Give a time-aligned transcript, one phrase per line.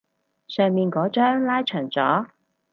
[0.47, 2.27] 上面嗰張拉長咗